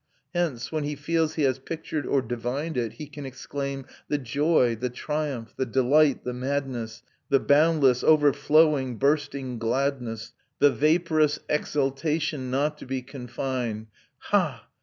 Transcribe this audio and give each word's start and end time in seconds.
Hence, 0.33 0.71
when 0.71 0.83
he 0.83 0.95
feels 0.95 1.35
he 1.35 1.43
has 1.43 1.59
pictured 1.59 2.07
or 2.07 2.23
divined 2.23 2.75
it, 2.75 2.93
he 2.93 3.05
can 3.05 3.23
exclaim: 3.23 3.85
"The 4.07 4.17
joy, 4.17 4.75
the 4.75 4.89
triumph, 4.89 5.53
the 5.55 5.65
delight, 5.67 6.23
the 6.23 6.33
madness, 6.33 7.03
The 7.29 7.39
boundless, 7.39 8.03
overflowing, 8.03 8.97
bursting 8.97 9.59
gladness, 9.59 10.33
The 10.57 10.71
vaporous 10.71 11.37
exultation, 11.47 12.49
not 12.49 12.79
to 12.79 12.87
be 12.87 13.03
confined! 13.03 13.89
Ha! 14.31 14.65